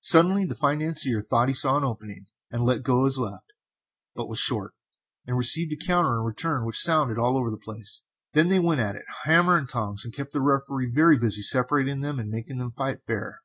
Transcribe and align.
Suddenly 0.00 0.46
the 0.46 0.56
financier 0.56 1.20
thought 1.22 1.46
he 1.46 1.54
saw 1.54 1.76
an 1.76 1.84
opening, 1.84 2.26
and 2.50 2.64
let 2.64 2.82
go 2.82 3.04
his 3.04 3.18
left, 3.18 3.52
but 4.16 4.28
was 4.28 4.40
short, 4.40 4.74
and 5.28 5.36
received 5.38 5.72
a 5.72 5.76
counter 5.76 6.18
in 6.18 6.24
return 6.24 6.64
which 6.66 6.80
sounded 6.80 7.18
all 7.18 7.38
over 7.38 7.52
the 7.52 7.56
place; 7.56 8.02
then 8.32 8.48
they 8.48 8.58
went 8.58 8.80
at 8.80 8.96
it 8.96 9.04
hammer 9.22 9.56
and 9.56 9.68
tongs 9.68 10.04
and 10.04 10.12
kept 10.12 10.32
the 10.32 10.40
Referee 10.40 10.90
very 10.90 11.16
busy 11.16 11.42
separating 11.42 12.00
them, 12.00 12.18
and 12.18 12.30
making 12.30 12.58
them 12.58 12.72
fight 12.72 13.04
fair. 13.04 13.42